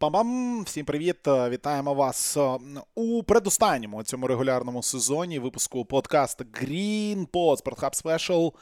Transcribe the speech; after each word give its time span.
Пам-пам! 0.00 0.64
Всім 0.64 0.84
привіт! 0.84 1.16
Вітаємо 1.26 1.94
вас 1.94 2.36
е, 2.36 2.58
у 2.94 3.22
предостанньому 3.22 4.02
цьому 4.02 4.26
регулярному 4.26 4.82
сезоні 4.82 5.38
випуску 5.38 5.84
подкасту 5.84 6.44
Green 6.44 7.26
Pod 7.26 7.62
Sport 7.62 8.02
Special. 8.02 8.52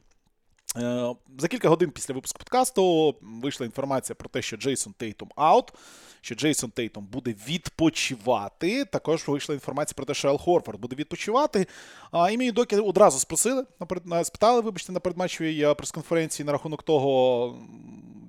Е, 0.77 1.15
за 1.39 1.49
кілька 1.49 1.69
годин 1.69 1.91
після 1.91 2.15
випуску 2.15 2.39
подкасту 2.39 3.15
вийшла 3.23 3.67
інформація 3.67 4.17
про 4.17 4.29
те, 4.29 4.43
що 4.43 4.57
Джейсон 4.57 4.93
Тейтум 4.99 5.29
аут, 5.37 5.73
що 6.21 6.35
Джейсон 6.35 6.71
Тейтум 6.71 7.07
буде 7.07 7.35
відпочивати. 7.49 8.85
Також 8.85 9.29
вийшла 9.29 9.55
інформація 9.55 9.95
про 9.97 10.07
те, 10.07 10.15
що 10.15 10.29
Ел 10.29 10.39
Хорфорд 10.39 10.81
буде 10.81 10.97
відпочивати. 10.97 11.67
І 12.31 12.39
мені 12.39 12.53
доки 12.53 12.77
одразу 12.77 13.19
спросили, 13.19 13.65
спитали, 14.25 14.61
вибачте, 14.61 14.93
на 14.93 15.01
передматчевій 15.01 15.75
прес-конференції 15.75 16.47
на 16.47 16.53
рахунок 16.53 16.83
того, 16.83 17.55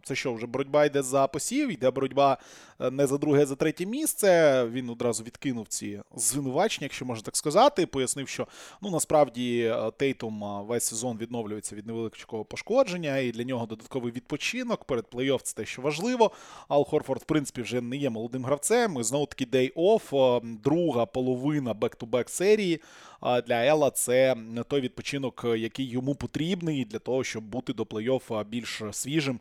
це 0.06 0.16
що, 0.16 0.34
вже 0.34 0.48
боротьба 0.48 0.86
йде 0.86 1.02
за 1.02 1.28
посів, 1.28 1.72
йде 1.72 1.92
боротьба 1.92 2.38
е, 2.80 2.92
не 2.92 3.08
за 3.08 3.18
друге, 3.18 3.42
а 3.42 3.46
за 3.46 3.56
третє 3.56 3.86
місце. 3.86 4.66
Він 4.72 4.90
одразу 4.90 5.24
відкинув 5.24 5.68
ці 5.68 6.02
звинувачення, 6.16 6.86
якщо 6.86 7.06
можна 7.06 7.24
так 7.24 7.38
сказати. 7.38 7.86
Пояснив, 7.86 8.28
що 8.28 8.48
ну 8.82 8.90
насправді 8.90 9.60
е, 9.62 9.92
Тейтум 9.98 10.44
е, 10.44 10.64
весь 10.64 10.84
сезон 10.84 11.18
відновлюється 11.18 11.76
від 11.76 11.88
невеличкого 11.88 12.35
пошкодження, 12.44 13.18
і 13.18 13.32
для 13.32 13.44
нього 13.44 13.66
додатковий 13.66 14.12
відпочинок 14.12 14.84
перед 14.84 15.06
плей-офф 15.06 15.40
це 15.44 15.56
те, 15.56 15.66
що 15.66 15.82
важливо. 15.82 16.32
Ал 16.68 16.86
Хорфорд, 16.86 17.22
в 17.22 17.26
принципі, 17.26 17.62
вже 17.62 17.82
не 17.82 17.98
є 17.98 18.10
молодим 18.10 18.46
гравцем. 18.46 18.98
І 19.00 19.04
знову 19.04 19.26
таки 19.26 19.46
day 19.46 19.87
off, 19.87 20.42
друга 20.64 21.06
половина 21.06 21.74
бек-ту-бек 21.74 22.30
серії. 22.30 22.82
Для 23.22 23.66
Ела 23.66 23.92
це 23.92 24.36
той 24.68 24.82
відпочинок, 24.82 25.46
який 25.58 25.86
йому 25.90 26.16
потрібний 26.16 26.86
для 26.86 27.00
того, 27.00 27.24
щоб 27.24 27.44
бути 27.44 27.74
до 27.74 27.84
плей-офф 27.84 28.46
більш 28.46 28.82
свіжим 28.92 29.40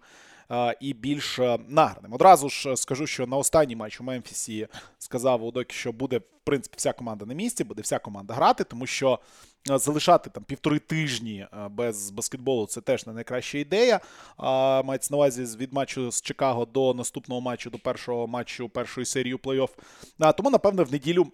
і 0.81 0.93
більш 0.93 1.39
награним. 1.69 2.13
Одразу 2.13 2.49
ж 2.49 2.77
скажу, 2.77 3.07
що 3.07 3.27
на 3.27 3.37
останній 3.37 3.77
матч 3.77 4.01
у 4.01 4.05
Мемфісі 4.05 4.69
сказав 4.99 5.45
Удокі, 5.45 5.75
що 5.75 5.93
буде, 5.93 6.19
в 6.19 6.45
принципі, 6.45 6.75
вся 6.79 6.93
команда 6.93 7.27
на 7.27 7.35
місці, 7.35 7.65
буде 7.65 7.83
вся 7.83 7.99
команда 7.99 8.35
грати, 8.35 8.65
тому 8.65 8.87
що 8.87 9.19
залишати 9.67 10.31
там 10.31 10.45
півтори 10.45 10.79
тижні 10.79 11.47
без 11.71 12.11
баскетболу 12.11 12.67
це 12.67 12.81
теж 12.81 13.07
не 13.07 13.13
найкраща 13.13 13.59
ідея. 13.59 14.01
Мається 14.85 15.09
на 15.11 15.17
увазі 15.17 15.57
від 15.57 15.73
матчу 15.73 16.11
з 16.11 16.23
Чикаго 16.23 16.65
до 16.65 16.95
наступного 16.95 17.41
матчу, 17.41 17.71
до 17.71 17.79
першого 17.79 18.27
матчу 18.27 18.69
першої 18.69 19.07
серії 19.07 19.37
плей-офф. 19.37 19.71
Тому, 20.37 20.51
напевне, 20.51 20.83
в 20.83 20.93
неділю. 20.93 21.27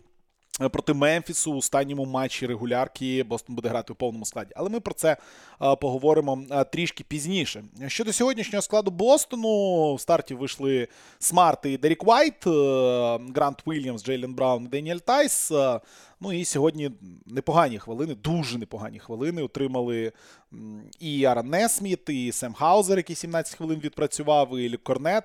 Е, 0.63 0.69
проти 0.69 0.93
Мемфісу 0.93 1.53
у 1.53 1.57
останньому 1.57 2.05
матчі 2.05 2.47
регулярки 2.47 3.23
Бостон 3.23 3.57
буде 3.57 3.69
грати 3.69 3.93
у 3.93 3.97
повному 3.97 4.25
складі. 4.25 4.53
Але 4.57 4.69
ми 4.71 4.81
про 4.81 4.95
це 4.95 5.17
е, 5.63 5.77
поговоримо 5.77 6.45
е, 6.51 6.65
трішки 6.65 7.05
пізніше. 7.05 7.65
Щодо 7.87 8.13
сьогоднішнього 8.13 8.63
складу 8.63 8.91
Бостону, 8.91 9.95
в 9.95 10.01
старті 10.01 10.35
вийшли 10.35 10.89
Смарт 11.19 11.67
і 11.67 11.77
Дерік 11.77 12.05
Вайт, 12.05 12.47
Грант 13.35 13.63
Вільямс, 13.67 14.05
Джейлен 14.05 14.35
Браун 14.35 14.67
Деніель 14.67 14.97
Тайс. 14.97 15.53
Ну 16.21 16.33
і 16.33 16.45
сьогодні 16.45 16.91
непогані 17.27 17.79
хвилини, 17.79 18.15
дуже 18.15 18.59
непогані 18.59 18.99
хвилини. 18.99 19.43
Отримали 19.43 20.13
і 21.01 21.25
Аарон 21.25 21.49
Несміт, 21.49 22.09
і 22.09 22.33
Сем 22.33 22.55
Хаузер, 22.55 22.97
який 22.97 23.17
17 23.17 23.55
хвилин 23.55 23.81
відпрацював, 23.85 24.59
і 24.59 24.71
Люк 24.71 24.83
Корнет. 24.83 25.25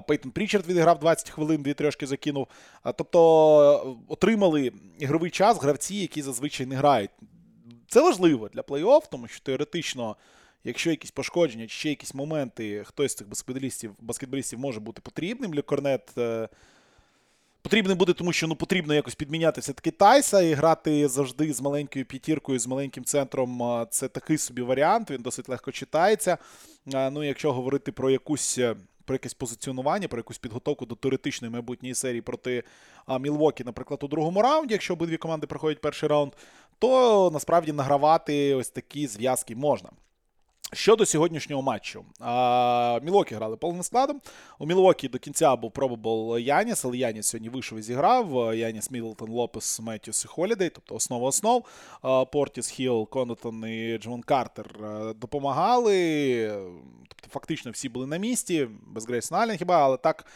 Пейтон 0.00 0.30
Прічард 0.30 0.66
відіграв 0.66 0.98
20 0.98 1.30
хвилин, 1.30 1.62
дві 1.62 1.74
трошки 1.74 2.06
закинув. 2.06 2.46
Тобто 2.96 3.98
отримали 4.08 4.72
ігровий 4.98 5.30
час 5.30 5.62
гравці, 5.62 5.94
які 5.94 6.22
зазвичай 6.22 6.66
не 6.66 6.76
грають. 6.76 7.10
Це 7.88 8.02
важливо 8.02 8.48
для 8.48 8.60
плей-офф, 8.60 9.02
тому 9.10 9.28
що 9.28 9.40
теоретично, 9.40 10.16
якщо 10.64 10.90
якісь 10.90 11.10
пошкодження 11.10 11.66
чи 11.66 11.74
ще 11.74 11.88
якісь 11.88 12.14
моменти, 12.14 12.84
хтось 12.86 13.12
з 13.12 13.14
цих 13.14 13.28
баскетболістів 13.28 13.94
баскетболістів 14.00 14.58
може 14.58 14.80
бути 14.80 15.00
потрібним. 15.02 15.54
Ле 15.54 15.62
Корнет 15.62 16.18
е, 16.18 16.48
потрібним 17.62 17.98
буде, 17.98 18.12
тому 18.12 18.32
що 18.32 18.46
ну, 18.46 18.56
потрібно 18.56 18.94
якось 18.94 19.14
підміняти 19.14 19.60
все-таки 19.60 19.90
Тайса 19.90 20.40
і 20.40 20.52
грати 20.52 21.08
завжди 21.08 21.52
з 21.52 21.60
маленькою 21.60 22.04
п'ятіркою, 22.04 22.58
з 22.58 22.66
маленьким 22.66 23.04
центром. 23.04 23.86
Це 23.90 24.08
такий 24.08 24.38
собі 24.38 24.62
варіант, 24.62 25.10
він 25.10 25.22
досить 25.22 25.48
легко 25.48 25.72
читається. 25.72 26.38
Ну, 26.86 27.24
якщо 27.24 27.52
говорити 27.52 27.92
про 27.92 28.10
якусь 28.10 28.58
е, 28.58 28.76
про 29.04 29.14
якесь 29.14 29.34
позиціонування, 29.34 30.08
про 30.08 30.18
якусь 30.18 30.38
підготовку 30.38 30.86
до 30.86 30.94
теоретичної 30.94 31.52
майбутньої 31.52 31.94
серії 31.94 32.20
проти 32.20 32.62
Мілвокі, 33.20 33.64
наприклад, 33.64 34.02
у 34.02 34.08
другому 34.08 34.42
раунді, 34.42 34.74
якщо 34.74 34.92
обидві 34.92 35.16
команди 35.16 35.46
проходять 35.46 35.80
перший 35.80 36.08
раунд, 36.08 36.32
то 36.78 37.30
насправді 37.32 37.72
награвати 37.72 38.54
ось 38.54 38.68
такі 38.68 39.06
зв'язки 39.06 39.56
можна. 39.56 39.90
Щодо 40.74 41.06
сьогоднішнього 41.06 41.62
матчу, 41.62 42.04
Мілвокі 43.04 43.34
грали 43.34 43.56
повним 43.56 43.82
складом. 43.82 44.20
У 44.58 44.66
Мілвокі 44.66 45.08
до 45.08 45.18
кінця 45.18 45.56
був 45.56 45.70
probable 45.70 46.38
Яніс, 46.38 46.84
але 46.84 46.96
Яніс 46.96 47.26
сьогодні 47.26 47.48
вийшов 47.48 47.78
і 47.78 47.82
зіграв. 47.82 48.54
Яніс 48.54 48.90
Мідлтон, 48.90 49.30
Лопес, 49.30 49.80
Меттьюс 49.80 50.24
і 50.24 50.28
Холідей, 50.28 50.70
тобто 50.70 50.94
основа 50.94 51.28
основ. 51.28 51.64
Портіс, 52.32 52.68
Хіл, 52.68 53.08
Конотон 53.08 53.64
і 53.64 53.98
Джевон 53.98 54.22
Картер 54.22 54.66
допомагали. 55.16 56.48
Тобто, 57.08 57.28
фактично 57.30 57.70
всі 57.70 57.88
були 57.88 58.06
на 58.06 58.16
місці, 58.16 58.68
без 58.86 59.06
Грейсон 59.06 59.32
Аллен 59.32 59.56
хіба, 59.56 59.84
але 59.84 59.96
так 59.96 60.26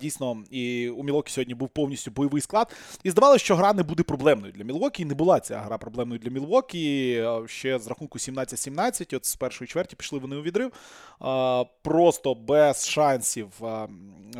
дійсно 0.00 0.42
і 0.50 0.88
у 0.88 1.02
Мілокі 1.02 1.32
сьогодні 1.32 1.54
був 1.54 1.68
повністю 1.68 2.10
бойовий 2.10 2.42
склад. 2.42 2.76
І 3.02 3.10
здавалося, 3.10 3.44
що 3.44 3.56
гра 3.56 3.72
не 3.72 3.82
буде 3.82 4.02
проблемною 4.02 4.52
для 4.52 4.64
Мілокі. 4.64 5.04
Не 5.04 5.14
була 5.14 5.40
ця 5.40 5.58
гра 5.58 5.78
проблемною 5.78 6.20
для 6.20 6.30
Мілокі. 6.30 7.24
Ще 7.46 7.78
з 7.78 7.86
рахунку 7.86 8.18
17-17. 8.18 9.16
От 9.16 9.26
з 9.26 9.36
першої 9.58 9.68
чверті 9.68 9.96
пішли 9.96 10.18
вони 10.18 10.36
у 10.36 10.42
відрив. 10.42 10.72
Просто 11.82 12.34
без 12.34 12.88
шансів 12.88 13.48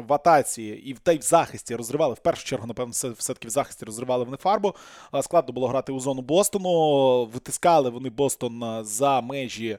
в 0.09 0.13
атаці 0.13 0.63
і 0.63 0.95
та 1.03 1.13
й 1.13 1.19
в 1.19 1.23
захисті 1.23 1.77
розривали. 1.77 2.15
В 2.15 2.19
першу 2.19 2.45
чергу, 2.45 2.67
напевно, 2.67 2.93
все-таки 2.93 3.49
в 3.49 3.51
захисті 3.51 3.85
розривали 3.85 4.25
вони 4.25 4.37
фарбу. 4.37 4.75
Складно 5.23 5.53
було 5.53 5.69
грати 5.69 5.93
у 5.93 6.01
зону 6.01 6.23
Бостону. 6.23 7.25
Витискали 7.25 7.91
вони 7.91 8.11
Бостон 8.11 8.85
за 8.85 9.21
межі. 9.21 9.79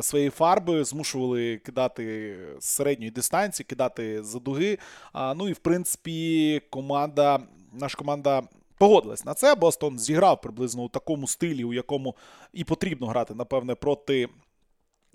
Своєї 0.00 0.30
фарби 0.30 0.84
змушували 0.84 1.56
кидати 1.56 2.36
з 2.60 2.64
середньої 2.64 3.10
дистанції, 3.10 3.64
кидати 3.64 4.22
за 4.22 4.38
дуги. 4.38 4.78
А, 5.12 5.34
Ну 5.34 5.48
і 5.48 5.52
в 5.52 5.58
принципі, 5.58 6.62
команда, 6.70 7.40
наша 7.72 7.98
команда 7.98 8.42
погодилась 8.78 9.24
на 9.24 9.34
це. 9.34 9.54
Бостон 9.54 9.98
зіграв 9.98 10.40
приблизно 10.40 10.82
у 10.82 10.88
такому 10.88 11.26
стилі, 11.26 11.64
у 11.64 11.72
якому 11.72 12.16
і 12.52 12.64
потрібно 12.64 13.06
грати, 13.06 13.34
напевне, 13.34 13.74
проти 13.74 14.28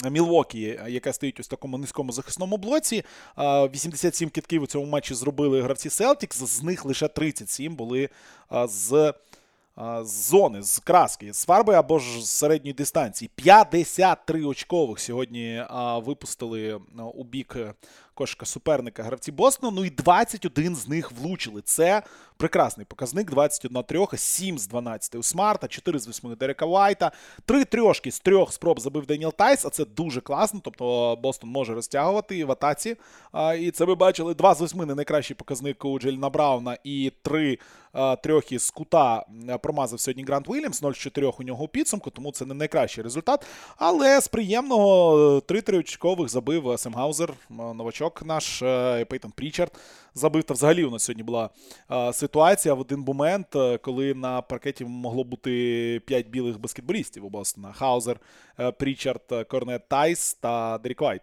Мілвокі, 0.09 0.79
яка 0.87 1.13
стоїть 1.13 1.39
ось 1.39 1.47
такому 1.47 1.77
низькому 1.77 2.11
захисному 2.11 2.57
блоці. 2.57 3.03
87 3.37 4.29
кітків 4.29 4.63
у 4.63 4.67
цьому 4.67 4.85
матчі 4.85 5.13
зробили 5.13 5.61
гравці 5.61 5.89
Celtics, 5.89 6.45
з 6.45 6.63
них 6.63 6.85
лише 6.85 7.07
37 7.07 7.75
були 7.75 8.09
з 8.65 9.13
з 10.01 10.29
зони, 10.29 10.63
з 10.63 10.79
краски, 10.79 11.33
з 11.33 11.45
фарби 11.45 11.73
або 11.73 11.99
ж 11.99 12.21
з 12.21 12.29
середньої 12.29 12.73
дистанції. 12.73 13.31
53 13.35 14.43
очкових 14.43 14.99
сьогодні 14.99 15.63
випустили 16.05 16.81
у 17.13 17.23
бік 17.23 17.57
кошика 18.13 18.45
суперника 18.45 19.03
гравці 19.03 19.31
Бостону. 19.31 19.71
Ну 19.71 19.85
і 19.85 19.89
21 19.89 20.75
з 20.75 20.87
них 20.87 21.11
влучили. 21.11 21.61
Це 21.61 22.03
прекрасний 22.41 22.85
показник. 22.85 23.29
21 23.29 23.83
трьох, 23.83 24.17
7 24.17 24.57
з 24.57 24.67
12 24.67 25.15
у 25.15 25.23
Смарта, 25.23 25.67
4 25.67 25.99
з 25.99 26.07
8 26.07 26.35
Дерека 26.35 26.65
Вайта, 26.65 27.11
3 27.45 27.65
трьошки 27.65 28.11
з 28.11 28.19
трьох 28.19 28.53
спроб 28.53 28.79
забив 28.79 29.05
Деніел 29.05 29.33
Тайс, 29.33 29.65
а 29.65 29.69
це 29.69 29.85
дуже 29.85 30.21
класно. 30.21 30.59
Тобто 30.63 31.17
Бостон 31.21 31.49
може 31.49 31.73
розтягувати 31.73 32.45
в 32.45 32.51
атаці. 32.51 32.95
І 33.59 33.71
це 33.71 33.85
ви 33.85 33.95
бачили 33.95 34.33
2 34.33 34.55
з 34.55 34.61
8 34.61 34.85
не 34.85 34.95
найкращий 34.95 35.35
показник 35.35 35.85
у 35.85 35.99
Джеліна 35.99 36.29
Брауна 36.29 36.77
і 36.83 37.11
3 37.21 37.57
трьох 38.23 38.51
із 38.51 38.71
кута 38.71 39.25
промазав 39.63 39.99
сьогодні 39.99 40.23
Грант 40.23 40.49
Уільямс, 40.49 40.81
0 40.81 40.91
з 40.91 40.97
4 40.97 41.31
у 41.39 41.43
нього 41.43 41.63
у 41.63 41.67
підсумку, 41.67 42.09
тому 42.09 42.31
це 42.31 42.45
не 42.45 42.53
найкращий 42.53 43.03
результат. 43.03 43.45
Але 43.77 44.21
з 44.21 44.27
приємного 44.27 45.41
3 45.41 45.61
трьохочкових 45.61 46.29
забив 46.29 46.79
Сем 46.79 46.94
Хаузер, 46.94 47.33
новачок 47.49 47.77
новачок 47.77 48.23
наш 48.25 48.61
е, 48.61 49.05
Пейтон 49.05 49.31
Прічард 49.31 49.71
забив. 50.13 50.43
Та 50.43 50.53
взагалі 50.53 50.85
у 50.85 50.91
нас 50.91 51.03
сьогодні 51.03 51.23
була 51.23 51.49
е, 51.91 52.13
ситуація 52.13 52.73
в 52.73 52.79
один 52.79 52.99
момент, 52.99 53.55
е, 53.55 53.77
коли 53.77 54.13
на 54.13 54.41
паркеті 54.41 54.85
могло 54.85 55.23
бути 55.23 56.01
5 56.05 56.27
білих 56.27 56.59
баскетболістів 56.59 57.25
у 57.25 57.29
Бостона. 57.29 57.73
Хаузер, 57.73 58.19
Прічард, 58.79 59.45
Корнет 59.49 59.89
Тайс 59.89 60.33
та 60.33 60.77
Дерік 60.77 61.01
Вайт. 61.01 61.21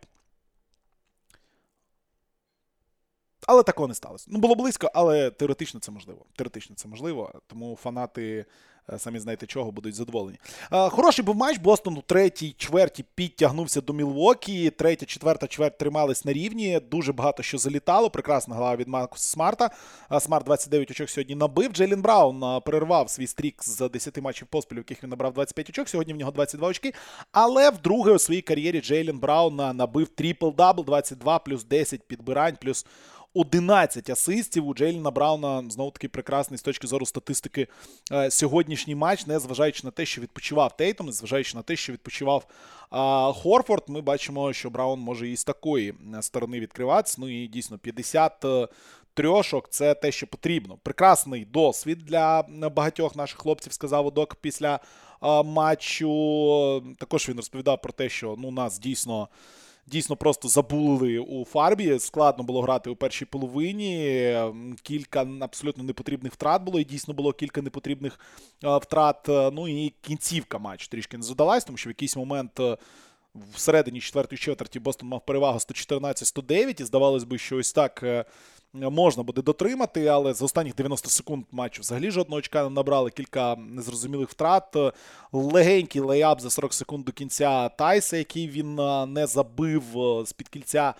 Але 3.48 3.62
такого 3.62 3.88
не 3.88 3.94
сталося. 3.94 4.26
Ну, 4.28 4.38
було 4.38 4.54
близько, 4.54 4.90
але 4.94 5.30
теоретично 5.30 5.80
це 5.80 5.92
можливо. 5.92 6.24
Теоретично 6.36 6.76
це 6.76 6.88
можливо, 6.88 7.32
тому 7.46 7.78
фанати 7.82 8.46
Е, 8.92 8.98
самі 8.98 9.18
знаєте 9.18 9.46
чого, 9.46 9.72
будуть 9.72 9.94
задоволені. 9.94 10.38
Е, 10.72 10.88
хороший 10.88 11.24
був 11.24 11.36
матч. 11.36 11.58
Бостон 11.58 11.96
у 11.96 12.02
третій 12.02 12.54
чверті 12.58 13.04
підтягнувся 13.14 13.80
до 13.80 13.92
Мілвокі. 13.92 14.70
Третя, 14.70 15.06
четверта 15.06 15.46
чверть 15.46 15.78
тримались 15.78 16.24
на 16.24 16.32
рівні. 16.32 16.80
Дуже 16.90 17.12
багато 17.12 17.42
що 17.42 17.58
залітало. 17.58 18.10
Прекрасна 18.10 18.56
гра 18.56 18.76
від 18.76 18.88
Маркуса 18.88 19.28
Смарта. 19.28 19.70
Е, 20.12 20.20
Смарт 20.20 20.46
29 20.46 20.90
очок 20.90 21.10
сьогодні 21.10 21.34
набив. 21.34 21.72
Джейлін 21.72 22.02
Браун 22.02 22.62
перервав 22.62 23.10
свій 23.10 23.26
стрік 23.26 23.64
з 23.64 23.88
10 23.88 24.20
матчів 24.20 24.48
поспіль, 24.48 24.76
в 24.76 24.78
яких 24.78 25.02
він 25.02 25.10
набрав 25.10 25.32
25 25.32 25.70
очок. 25.70 25.88
Сьогодні 25.88 26.12
в 26.12 26.16
нього 26.16 26.30
22 26.30 26.68
очки. 26.68 26.92
Але 27.32 27.70
вдруге 27.70 28.12
у 28.12 28.18
своїй 28.18 28.42
кар'єрі 28.42 28.80
Джейлін 28.80 29.18
Браун 29.18 29.56
набив 29.56 30.08
трипл-дабл, 30.16 30.84
22 30.84 31.38
плюс 31.38 31.64
10 31.64 32.02
підбирань, 32.08 32.56
плюс 32.60 32.86
11 33.34 34.10
асистів 34.10 34.66
у 34.66 34.74
Джейліна 34.74 35.10
Брауна 35.10 35.64
знову 35.70 35.90
таки 35.90 36.08
прекрасний 36.08 36.58
з 36.58 36.62
точки 36.62 36.86
зору 36.86 37.06
статистики 37.06 37.66
е, 38.12 38.30
сьогоднішній 38.30 38.94
матч, 38.94 39.26
незважаючи 39.26 39.80
на 39.84 39.90
те, 39.90 40.06
що 40.06 40.20
відпочивав 40.20 40.76
Тейтом, 40.76 41.06
незважаючи 41.06 41.56
на 41.56 41.62
те, 41.62 41.76
що 41.76 41.92
відпочивав 41.92 42.46
Хорфорд. 43.34 43.82
Ми 43.88 44.00
бачимо, 44.00 44.52
що 44.52 44.70
Браун 44.70 45.00
може 45.00 45.28
і 45.28 45.36
з 45.36 45.44
такої 45.44 45.94
е, 46.18 46.22
сторони 46.22 46.60
відкриватися. 46.60 47.16
Ну 47.20 47.28
і 47.28 47.46
дійсно 47.46 47.78
50 47.78 48.44
е, 48.44 48.68
трьошок 49.14 49.68
це 49.70 49.94
те, 49.94 50.12
що 50.12 50.26
потрібно. 50.26 50.78
Прекрасний 50.82 51.44
досвід 51.44 51.98
для 51.98 52.42
багатьох 52.76 53.16
наших 53.16 53.38
хлопців, 53.38 53.72
сказав 53.72 54.06
Удок 54.06 54.34
після 54.34 54.80
матчу. 55.44 56.94
Також 56.98 57.28
він 57.28 57.36
розповідав 57.36 57.82
про 57.82 57.92
те, 57.92 58.08
що 58.08 58.34
ну, 58.38 58.50
нас 58.50 58.78
дійсно 58.78 59.28
дійсно 59.90 60.16
просто 60.16 60.48
забули 60.48 61.18
у 61.18 61.44
фарбі. 61.44 61.98
Складно 61.98 62.44
було 62.44 62.62
грати 62.62 62.90
у 62.90 62.96
першій 62.96 63.24
половині. 63.24 64.36
Кілька 64.82 65.26
абсолютно 65.40 65.84
непотрібних 65.84 66.32
втрат 66.32 66.62
було, 66.62 66.80
і 66.80 66.84
дійсно 66.84 67.14
було 67.14 67.32
кілька 67.32 67.62
непотрібних 67.62 68.20
втрат. 68.62 69.24
Ну 69.28 69.68
і 69.68 69.94
кінцівка 70.00 70.58
матч 70.58 70.88
трішки 70.88 71.16
не 71.16 71.22
задалась, 71.22 71.64
тому 71.64 71.76
що 71.78 71.88
в 71.88 71.92
якийсь 71.92 72.16
момент. 72.16 72.60
Всередині 73.54 74.00
четвертої 74.00 74.38
четверті 74.38 74.80
Бостон 74.80 75.08
мав 75.08 75.24
перевагу 75.24 75.58
114-109, 75.58 76.80
і 76.80 76.84
здавалось 76.84 77.24
би, 77.24 77.38
що 77.38 77.56
ось 77.56 77.72
так 77.72 78.02
е, 78.02 78.24
можна 78.74 79.22
буде 79.22 79.42
дотримати, 79.42 80.06
але 80.06 80.34
за 80.34 80.44
останніх 80.44 80.74
90 80.74 81.10
секунд 81.10 81.44
матчу 81.52 81.80
взагалі 81.80 82.10
жодного 82.10 82.38
очка 82.38 82.64
не 82.64 82.70
набрали 82.70 83.10
кілька 83.10 83.56
незрозумілих 83.56 84.30
втрат. 84.30 84.76
Легенький 85.32 86.00
лейап 86.00 86.40
за 86.40 86.50
40 86.50 86.74
секунд 86.74 87.04
до 87.04 87.12
кінця 87.12 87.68
Тайса, 87.68 88.16
який 88.16 88.48
він 88.48 88.74
не 89.12 89.26
забив 89.26 89.84
з-під 90.26 90.48
кільця. 90.48 90.94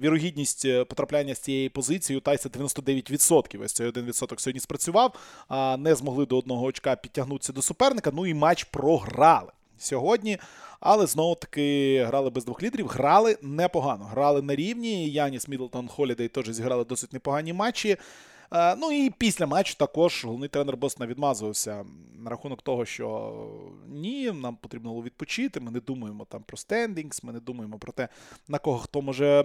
Вірогідність 0.00 0.64
е, 0.64 0.84
потрапляння 0.84 1.34
з 1.34 1.38
цієї 1.38 1.68
позиції 1.68 2.16
у 2.18 2.20
Тайса 2.20 2.48
99%. 2.48 3.64
Ось 3.64 3.72
цей 3.72 3.90
1% 3.90 4.38
сьогодні 4.38 4.60
спрацював, 4.60 5.14
а 5.48 5.76
не 5.76 5.94
змогли 5.94 6.26
до 6.26 6.38
одного 6.38 6.66
очка 6.66 6.96
підтягнутися 6.96 7.52
до 7.52 7.62
суперника. 7.62 8.10
Ну 8.14 8.26
і 8.26 8.34
матч 8.34 8.64
програли 8.64 9.52
сьогодні. 9.84 10.38
Але 10.80 11.06
знову 11.06 11.34
таки 11.34 12.04
грали 12.04 12.30
без 12.30 12.44
двох 12.44 12.62
лідерів, 12.62 12.86
грали 12.86 13.38
непогано. 13.42 14.04
Грали 14.04 14.42
на 14.42 14.56
рівні. 14.56 15.10
Яніс 15.10 15.48
Мідлтон 15.48 15.88
Холідей 15.88 16.28
теж 16.28 16.50
зіграли 16.50 16.84
досить 16.84 17.12
непогані 17.12 17.52
матчі. 17.52 17.96
Е, 18.52 18.76
ну 18.76 18.92
і 18.92 19.10
після 19.10 19.46
матчу 19.46 19.74
також 19.74 20.24
головний 20.24 20.48
тренер 20.48 20.76
Бостона 20.76 21.06
відмазувався 21.06 21.84
на 22.18 22.30
рахунок 22.30 22.62
того, 22.62 22.84
що 22.84 23.34
ні, 23.88 24.32
нам 24.32 24.56
потрібно 24.56 24.90
було 24.90 25.02
відпочити. 25.02 25.60
Ми 25.60 25.70
не 25.70 25.80
думаємо 25.80 26.24
там 26.24 26.42
про 26.42 26.56
standings, 26.56 27.22
ми 27.22 27.32
не 27.32 27.40
думаємо 27.40 27.78
про 27.78 27.92
те, 27.92 28.08
на 28.48 28.58
кого 28.58 28.78
хто 28.78 29.02
може 29.02 29.44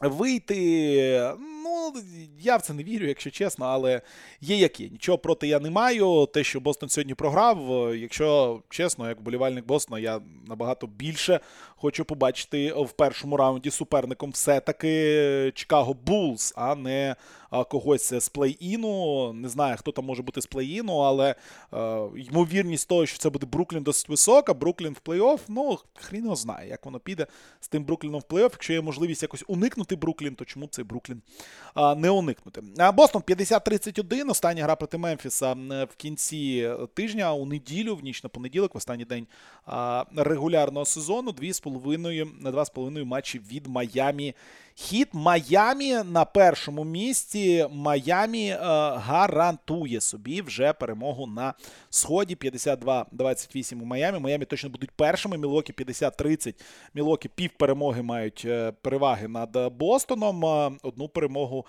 вийти. 0.00 1.32
Ну, 1.38 1.92
я 2.40 2.56
в 2.56 2.62
це 2.62 2.74
не 2.74 2.84
вірю, 2.84 3.06
якщо 3.06 3.30
чесно, 3.30 3.66
але 3.66 4.00
є 4.40 4.56
як 4.56 4.80
є. 4.80 4.88
Нічого 4.88 5.18
проти 5.18 5.48
я 5.48 5.60
не 5.60 5.70
маю. 5.70 6.28
Те, 6.34 6.44
що 6.44 6.60
Бостон 6.60 6.88
сьогодні 6.88 7.14
програв, 7.14 7.58
якщо 7.96 8.60
чесно, 8.68 9.08
як 9.08 9.22
болівальник 9.22 9.66
Бостона, 9.66 9.98
я 9.98 10.20
набагато 10.46 10.86
більше 10.86 11.40
хочу 11.76 12.04
побачити 12.04 12.72
в 12.72 12.92
першому 12.92 13.36
раунді 13.36 13.70
суперником 13.70 14.30
все-таки 14.30 15.52
Чикаго 15.54 15.94
Булс, 15.94 16.52
а 16.56 16.74
не 16.74 17.16
когось 17.68 18.12
з 18.12 18.30
плей-іну. 18.30 19.32
Не 19.32 19.48
знаю, 19.48 19.76
хто 19.78 19.92
там 19.92 20.04
може 20.04 20.22
бути 20.22 20.40
з 20.40 20.48
плей-іну, 20.48 21.04
але 21.04 21.34
е, 21.74 22.08
ймовірність 22.16 22.88
того, 22.88 23.06
що 23.06 23.18
це 23.18 23.30
буде 23.30 23.46
Бруклін 23.46 23.82
досить 23.82 24.08
висока. 24.08 24.54
Бруклін 24.54 24.96
в 25.04 25.08
плей-офф, 25.08 25.38
ну, 25.48 25.78
хрін 25.94 26.24
його 26.24 26.36
знає, 26.36 26.68
як 26.68 26.84
воно 26.84 26.98
піде 26.98 27.26
з 27.60 27.68
тим 27.68 27.84
Брукліном 27.84 28.20
в 28.20 28.32
плей-офф. 28.32 28.50
Якщо 28.52 28.72
є 28.72 28.80
можливість 28.80 29.22
якось 29.22 29.44
уникнути 29.46 29.87
Бруклін, 29.96 30.34
то 30.34 30.44
чому 30.44 30.66
цей 30.66 30.84
Бруклін 30.84 31.22
а, 31.74 31.94
не 31.94 32.10
уникнути? 32.10 32.62
Бостон 32.94 33.22
50-31. 33.22 34.30
Остання 34.30 34.64
гра 34.64 34.76
проти 34.76 34.98
Мемфіса 34.98 35.52
в 35.68 35.96
кінці 35.96 36.70
тижня 36.94 37.32
у 37.32 37.46
неділю, 37.46 37.96
в 37.96 38.04
ніч 38.04 38.22
на 38.24 38.28
понеділок, 38.28 38.74
в 38.74 38.76
останній 38.76 39.04
день 39.04 39.26
а, 39.66 40.04
регулярного 40.16 40.86
сезону. 40.86 41.30
2,5 41.30 42.42
на 42.42 42.50
2,5 42.50 43.04
матчі 43.04 43.40
від 43.52 43.66
Майамі. 43.66 44.34
Хід 44.80 45.08
Майамі 45.12 46.02
на 46.04 46.24
першому 46.24 46.84
місці. 46.84 47.66
Майамі 47.70 48.48
е, 48.48 48.56
гарантує 48.96 50.00
собі 50.00 50.42
вже 50.42 50.72
перемогу 50.72 51.26
на 51.26 51.54
сході. 51.90 52.36
52-28 52.36 53.82
у 53.82 53.84
Майамі. 53.84 54.18
Майамі 54.18 54.44
точно 54.44 54.70
будуть 54.70 54.90
першими. 54.90 55.38
Мілокі 55.38 55.72
50-30. 55.72 56.54
Мілокі 56.94 57.28
пів 57.28 57.50
перемоги 57.50 58.02
мають 58.02 58.42
е, 58.44 58.72
переваги 58.82 59.28
над 59.28 59.56
Бостоном. 59.78 60.44
Одну 60.82 61.08
перемогу 61.08 61.66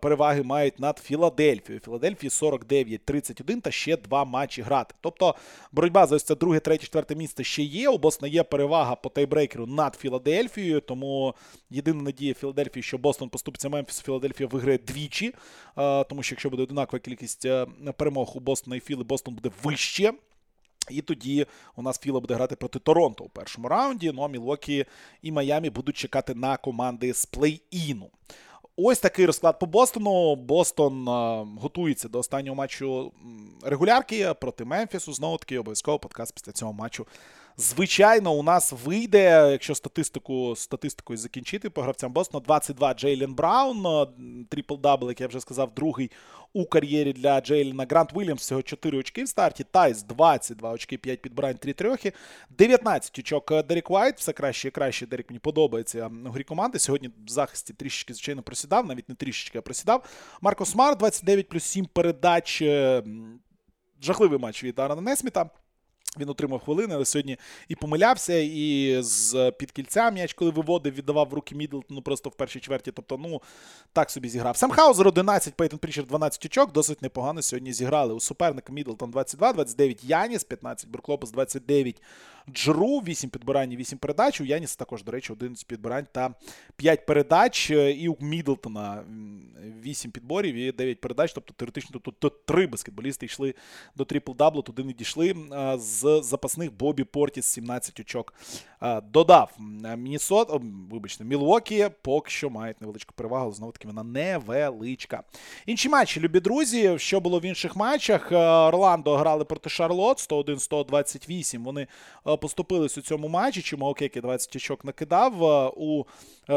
переваги 0.00 0.42
мають 0.42 0.80
над 0.80 0.98
Філадельфією. 0.98 1.80
Філадельфії 1.80 2.30
49-31 2.30 3.60
та 3.60 3.70
ще 3.70 3.96
два 3.96 4.24
матчі 4.24 4.62
грати. 4.62 4.94
Тобто 5.00 5.34
боротьба 5.72 6.06
за 6.06 6.16
ось 6.16 6.22
це 6.22 6.34
друге, 6.34 6.60
третє, 6.60 6.84
четверте 6.84 7.14
місце 7.14 7.44
ще 7.44 7.62
є. 7.62 7.88
У 7.88 7.98
Бостона 7.98 8.32
є 8.32 8.42
перевага 8.42 8.94
по 8.94 9.08
тайбрейкеру 9.08 9.66
над 9.66 9.94
Філадельфією. 9.94 10.80
Тому 10.80 11.34
єдина 11.70 12.02
надія 12.02 12.34
Філадельфії, 12.34 12.82
що 12.82 12.98
Бостон 12.98 13.28
поступиться 13.28 13.68
Мемфісу, 13.68 14.02
Філадельфія 14.02 14.48
виграє 14.48 14.78
двічі. 14.78 15.34
Тому 16.08 16.22
що 16.22 16.32
якщо 16.32 16.50
буде 16.50 16.62
одинакова 16.62 16.98
кількість 16.98 17.44
е, 17.44 17.66
перемог 17.96 18.36
у 18.36 18.40
Бостона 18.40 18.76
і 18.76 18.80
Філи, 18.80 19.04
Бостон 19.04 19.34
буде 19.34 19.50
вище. 19.62 20.12
І 20.90 21.02
тоді 21.02 21.46
у 21.76 21.82
нас 21.82 21.98
Філа 21.98 22.20
буде 22.20 22.34
грати 22.34 22.56
проти 22.56 22.78
Торонто 22.78 23.24
у 23.24 23.28
першому 23.28 23.68
раунді. 23.68 24.12
Ну 24.14 24.22
а 24.22 24.28
Мілокі 24.28 24.84
і 25.22 25.32
Майамі 25.32 25.70
будуть 25.70 25.96
чекати 25.96 26.34
на 26.34 26.56
команди 26.56 27.14
з 27.14 27.28
плей-іну. 27.32 28.06
Ось 28.76 28.98
такий 28.98 29.26
розклад 29.26 29.58
по 29.58 29.66
Бостону. 29.66 30.36
Бостон 30.36 31.08
а, 31.08 31.46
готується 31.60 32.08
до 32.08 32.18
останнього 32.18 32.54
матчу 32.54 33.12
регулярки 33.62 34.34
проти 34.40 34.64
Мемфісу. 34.64 35.12
Знову 35.12 35.36
таки 35.36 35.58
обов'язково 35.58 35.98
подкаст 35.98 36.34
після 36.34 36.52
цього 36.52 36.72
матчу 36.72 37.06
Звичайно, 37.56 38.32
у 38.32 38.42
нас 38.42 38.72
вийде, 38.84 39.48
якщо 39.50 39.74
статистику 39.74 40.56
статистикою 40.56 41.16
закінчити 41.16 41.70
по 41.70 41.82
гравцям 41.82 42.12
Бостона, 42.12 42.44
22 42.44 42.94
Джейлен 42.94 43.34
Браун, 43.34 44.06
трипл 44.50 44.74
дабл, 44.74 45.08
як 45.08 45.20
я 45.20 45.26
вже 45.26 45.40
сказав, 45.40 45.74
другий 45.74 46.10
у 46.52 46.66
кар'єрі 46.66 47.12
для 47.12 47.40
Джейлена. 47.40 47.86
Грант 47.90 48.12
Вільямс 48.16 48.40
всього 48.40 48.62
4 48.62 48.98
очки 48.98 49.24
в 49.24 49.28
старті. 49.28 49.64
Тайс 49.64 50.02
22 50.02 50.72
очки, 50.72 50.98
5 50.98 51.22
підбирань, 51.22 51.56
3 51.56 51.72
трьохи. 51.72 52.12
19 52.50 53.18
очок 53.18 53.62
Дерек 53.66 53.90
Вайт. 53.90 54.18
Все 54.18 54.32
краще 54.32 54.68
і 54.68 54.70
краще. 54.70 55.06
Дерек 55.06 55.30
мені 55.30 55.38
подобається 55.38 56.10
у 56.26 56.28
грі 56.28 56.44
команди. 56.44 56.78
Сьогодні 56.78 57.08
в 57.08 57.28
захисті 57.28 57.72
трішечки, 57.72 58.14
звичайно, 58.14 58.42
просідав, 58.42 58.86
навіть 58.86 59.08
не 59.08 59.14
трішечки, 59.14 59.58
а 59.58 59.62
просідав. 59.62 60.04
Маркус 60.40 60.64
Смарт 60.64 60.98
29 60.98 61.48
плюс 61.48 61.64
7 61.64 61.86
передач. 61.86 62.62
Жахливий 64.02 64.38
матч 64.38 64.64
від 64.64 64.78
Аарона 64.78 65.00
Несміта. 65.02 65.50
Він 66.18 66.28
отримав 66.28 66.60
хвилини, 66.60 66.94
але 66.94 67.04
сьогодні 67.04 67.36
і 67.68 67.74
помилявся, 67.74 68.34
і 68.38 68.96
з 69.02 69.52
під 69.58 69.70
кільця 69.70 70.10
м'яч, 70.10 70.32
коли 70.32 70.50
виводив, 70.50 70.94
віддавав 70.94 71.28
в 71.28 71.34
руки 71.34 71.54
Мідлтону 71.54 72.02
просто 72.02 72.30
в 72.30 72.34
першій 72.34 72.60
чверті. 72.60 72.92
Тобто, 72.92 73.18
ну, 73.18 73.42
так 73.92 74.10
собі 74.10 74.28
зіграв. 74.28 74.56
Сам 74.56 74.70
Хаузер 74.70 75.08
11, 75.08 75.54
Пейтон 75.54 75.78
Прічер 75.78 76.06
12 76.06 76.46
очок. 76.46 76.72
Досить 76.72 77.02
непогано 77.02 77.42
сьогодні 77.42 77.72
зіграли. 77.72 78.14
У 78.14 78.20
суперника 78.20 78.72
Мідлтон 78.72 79.10
22, 79.10 79.52
29 79.52 80.04
Яніс, 80.04 80.44
15 80.44 80.90
Бурклопус, 80.90 81.30
29 81.30 82.02
Джру, 82.50 82.98
8 82.98 83.30
підбирань, 83.30 83.76
8 83.76 83.98
передач. 83.98 84.40
У 84.40 84.44
Яніса 84.44 84.76
також, 84.76 85.04
до 85.04 85.12
речі, 85.12 85.32
11 85.32 85.66
підбирань 85.66 86.06
та 86.12 86.34
5 86.76 87.06
передач. 87.06 87.70
І 87.70 88.08
у 88.08 88.16
Мідлтона 88.20 89.04
8 89.82 90.10
підборів 90.10 90.54
і 90.54 90.72
9 90.72 91.00
передач. 91.00 91.32
Тобто, 91.32 91.54
теоретично, 91.56 92.00
тут, 92.00 92.46
три 92.46 92.66
баскетболісти 92.66 93.26
йшли 93.26 93.54
до 93.96 94.04
трипл-даблу, 94.04 94.62
туди 94.62 94.84
не 94.84 94.92
дійшли. 94.92 95.36
З 95.78 96.01
запасних 96.20 96.72
Бобі 96.72 97.04
Портіс 97.04 97.46
17 97.46 98.00
очок 98.00 98.34
додав. 99.12 99.50
Міннесот, 99.96 100.60
вибачте, 100.90 101.24
Мілвокі 101.24 101.88
поки 102.02 102.30
що 102.30 102.50
мають 102.50 102.80
невеличку 102.80 103.14
перевагу, 103.16 103.44
але 103.44 103.54
знову 103.54 103.72
таки 103.72 103.88
вона 103.88 104.02
невеличка. 104.02 105.22
Інші 105.66 105.88
матчі, 105.88 106.20
любі 106.20 106.40
друзі, 106.40 106.98
що 106.98 107.20
було 107.20 107.40
в 107.40 107.44
інших 107.44 107.76
матчах? 107.76 108.32
Орландо 108.32 109.16
грали 109.16 109.44
проти 109.44 109.70
Шарлот 109.70 110.18
101-128. 110.30 111.64
Вони 111.64 111.86
поступились 112.40 112.98
у 112.98 113.02
цьому 113.02 113.28
матчі. 113.28 113.62
Чума 113.62 113.86
Океке 113.86 114.20
20 114.20 114.56
очок 114.56 114.84
накидав. 114.84 115.42
У 115.76 116.06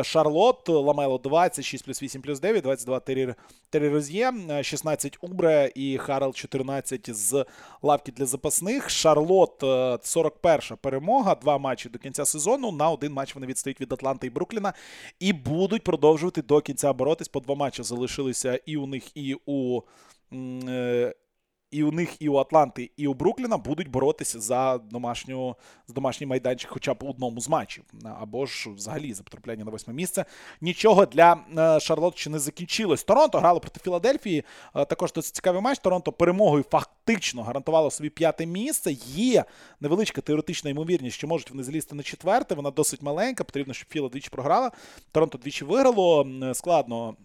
Шарлот 0.04 0.70
Ламело 0.70 1.18
26 1.18 1.86
плюс 1.86 2.04
8 2.04 2.22
плюс 2.22 2.40
9, 2.40 2.64
22 2.64 3.36
Террі 3.70 3.96
Роз'є, 3.96 4.34
16 4.62 5.18
Убре 5.22 5.72
і 5.76 5.98
Харрелл 5.98 6.34
14 6.34 7.16
з 7.16 7.46
лавки 7.82 8.12
для 8.12 8.26
запасних. 8.26 8.90
Шарлот 8.90 9.35
41 10.02 10.78
перемога. 10.82 11.36
Два 11.36 11.58
матчі 11.58 11.90
до 11.90 12.00
кінця 12.00 12.26
сезону. 12.26 12.72
На 12.72 12.90
один 12.90 13.14
матч 13.14 13.36
вони 13.36 13.48
відстають 13.48 13.82
від 13.82 13.94
Атланти 13.94 14.28
і 14.28 14.30
Брукліна. 14.30 14.74
І 15.20 15.34
будуть 15.34 15.84
продовжувати 15.84 16.42
до 16.42 16.62
кінця 16.62 16.94
боротись. 16.94 17.28
По 17.28 17.40
два 17.40 17.56
матчі 17.56 17.84
залишилися 17.84 18.60
і 18.66 18.78
у 18.78 18.88
них, 18.88 19.18
і 19.18 19.36
у 19.46 19.82
і 21.72 21.84
у 21.84 21.92
них, 21.92 22.22
і 22.22 22.30
у 22.30 22.36
Атланти, 22.36 22.92
і 22.98 23.08
у 23.08 23.14
Брукліна 23.14 23.58
будуть 23.58 23.88
боротися 23.88 24.40
за 24.40 24.78
домашню, 24.78 25.56
за 25.88 25.94
домашній 25.94 26.28
майданчик 26.28 26.70
хоча 26.72 26.94
б 26.94 27.04
у 27.04 27.10
одному 27.10 27.42
з 27.42 27.50
матчів. 27.50 27.84
Або 28.22 28.46
ж 28.46 28.70
взагалі 28.70 29.14
за 29.14 29.24
потрапляння 29.24 29.66
на 29.66 29.72
восьме 29.72 29.94
місце. 29.94 30.26
Нічого 30.62 31.06
для 31.06 31.38
е, 31.58 31.80
Шарлот 31.80 32.18
ще 32.18 32.30
не 32.30 32.40
закінчилось. 32.40 33.04
Торонто 33.04 33.40
грало 33.40 33.60
проти 33.60 33.80
Філадельфії. 33.80 34.44
Е, 34.76 34.86
також 34.86 35.14
досить 35.14 35.36
цікавий 35.36 35.62
матч. 35.62 35.80
Торонто 35.80 36.12
перемогою 36.12 36.66
фактично 36.72 37.44
гарантувало 37.44 37.92
собі 37.92 38.10
п'яте 38.10 38.46
місце. 38.46 38.92
Є 39.08 39.46
невеличка 39.80 40.22
теоретична 40.22 40.70
ймовірність, 40.70 41.18
що 41.18 41.28
можуть 41.28 41.50
вони 41.50 41.64
злізти 41.64 41.96
на 41.96 42.04
четверте. 42.04 42.56
Вона 42.56 42.72
досить 42.72 43.02
маленька. 43.02 43.44
Потрібно, 43.44 43.74
щоб 43.74 43.90
Філа 43.90 44.10
двічі 44.10 44.30
програла. 44.30 44.72
Торонто 45.12 45.38
двічі 45.38 45.66
виграло. 45.66 46.28
Складно 46.54 47.16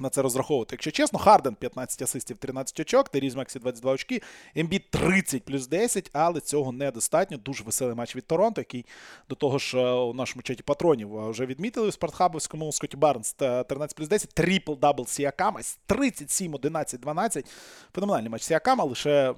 на 0.00 0.08
це 0.10 0.22
розраховувати. 0.22 0.74
Якщо 0.74 0.90
чесно, 0.90 1.18
Харден 1.18 1.54
15 1.54 2.02
асистів, 2.02 2.36
13 2.36 2.80
очок, 2.80 3.08
Тайріз 3.08 3.34
Мексі 3.34 3.58
22 3.58 3.92
очки, 3.92 4.22
Ембіід 4.54 4.90
30 4.90 5.44
плюс 5.44 5.66
10, 5.66 6.10
але 6.12 6.40
цього 6.40 6.72
недостатньо. 6.72 7.36
Дуже 7.36 7.64
веселий 7.64 7.94
матч 7.94 8.16
від 8.16 8.26
Торонто, 8.26 8.60
який 8.60 8.86
до 9.28 9.34
того 9.34 9.58
ж 9.58 9.78
е, 9.78 9.92
у 9.92 10.14
нашому 10.14 10.42
чаті 10.42 10.62
патронів 10.62 11.18
е, 11.18 11.30
вже 11.30 11.46
відмітили 11.46 11.88
у 11.88 11.92
спортхабовському 11.92 12.72
Скотті 12.72 12.96
Барнс 12.96 13.32
13 13.32 13.96
плюс 13.96 14.08
10, 14.08 14.30
трипл 14.30 14.74
дабл 14.74 15.06
Сіакама, 15.06 15.60
37, 15.86 16.54
11, 16.54 17.00
12. 17.00 17.46
Феноменальний 17.94 18.30
матч 18.30 18.42
Сіакама, 18.42 18.84
лише 18.84 19.34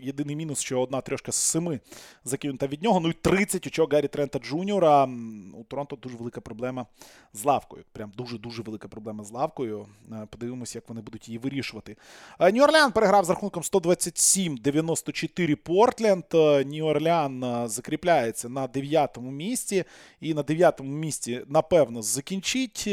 єдиний 0.00 0.36
мінус, 0.36 0.60
що 0.60 0.80
одна 0.80 1.00
трьошка 1.00 1.32
з 1.32 1.36
семи 1.36 1.80
закинута 2.24 2.66
від 2.66 2.82
нього. 2.82 3.00
Ну 3.00 3.08
і 3.08 3.12
30 3.12 3.66
очок 3.66 3.92
Гаррі 3.92 4.08
Трента 4.08 4.38
Джуніора. 4.38 5.08
У 5.54 5.64
Торонто 5.64 5.96
дуже 5.96 6.16
велика 6.16 6.40
проблема 6.40 6.86
з 7.32 7.44
лавкою. 7.44 7.84
Прям 7.92 8.12
дуже-дуже 8.16 8.62
велика 8.62 8.88
проблема 8.88 9.24
з 9.24 9.30
лавкою. 9.30 9.83
Е, 10.12 10.26
подивимося, 10.30 10.78
як 10.78 10.88
вони 10.88 11.00
будуть 11.00 11.28
її 11.28 11.38
вирішувати. 11.38 11.96
Е, 12.40 12.50
Нью-Орлеан 12.50 12.92
переграв 12.92 13.24
з 13.24 13.28
рахунком 13.28 13.62
127-94 13.62 15.54
Портленд. 15.54 16.24
Е, 16.34 16.36
Нью-Орлеан 16.64 17.68
закріпляється 17.68 18.48
на 18.48 18.68
9-му 18.68 19.30
місці. 19.30 19.84
І 20.20 20.34
на 20.34 20.42
9-му 20.42 20.92
місці, 20.92 21.40
напевно, 21.48 22.02
закінчить 22.02 22.88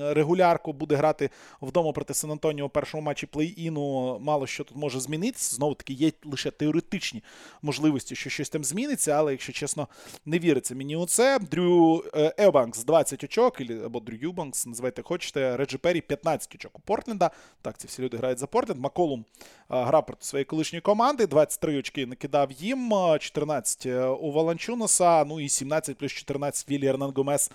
регулярку. 0.00 0.72
Буде 0.72 0.96
грати 0.96 1.30
вдома 1.62 1.92
проти 1.92 2.14
Сан-Антоніо 2.14 2.66
у 2.66 2.68
першому 2.68 3.02
матчі 3.02 3.26
плей-іну. 3.26 4.18
Мало 4.20 4.46
що 4.46 4.64
тут 4.64 4.76
може 4.76 5.00
змінитися. 5.00 5.56
Знову 5.56 5.74
таки, 5.74 5.92
є 5.92 6.12
лише 6.24 6.50
теоретичні 6.50 7.22
можливості, 7.62 8.16
що 8.16 8.30
щось 8.30 8.50
там 8.50 8.64
зміниться, 8.64 9.12
але, 9.12 9.32
якщо 9.32 9.52
чесно, 9.52 9.88
не 10.26 10.38
віриться 10.38 10.74
мені 10.74 10.96
у 10.96 11.06
це. 11.06 11.38
Дрю 11.50 12.04
Евбанкс 12.38 12.84
20 12.84 13.24
очок, 13.24 13.60
або 13.84 14.00
Дрю 14.00 14.16
Юбанкс, 14.16 14.66
називайте 14.66 15.02
хочете. 15.02 15.56
Реджі 15.56 15.78
Перрі 15.92 16.00
15 16.00 16.54
очок 16.54 16.78
у 16.78 16.80
Портленда. 16.80 17.30
Так, 17.62 17.78
ці 17.78 17.86
всі 17.86 18.02
люди 18.02 18.16
грають 18.16 18.38
за 18.38 18.46
Портленд. 18.46 18.80
Маколум 18.80 19.24
грав 19.68 20.06
проти 20.06 20.24
своєї 20.24 20.44
колишньої 20.44 20.80
команди. 20.80 21.26
23 21.26 21.78
очки 21.78 22.06
накидав 22.06 22.52
їм, 22.52 22.92
14 23.20 23.86
е, 23.86 24.06
у 24.06 24.32
Валанчунаса, 24.32 25.24
ну 25.24 25.40
і 25.40 25.48
17 25.48 25.98
плюс 25.98 26.12
14 26.12 26.68
Вілі 26.70 26.86
Ернан 26.86 27.12
Гомес 27.16 27.50